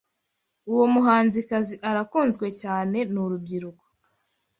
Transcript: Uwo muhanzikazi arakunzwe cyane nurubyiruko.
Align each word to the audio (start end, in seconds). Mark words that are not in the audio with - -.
Uwo 0.71 0.85
muhanzikazi 0.93 1.75
arakunzwe 1.89 2.47
cyane 2.61 2.97
nurubyiruko. 3.11 3.83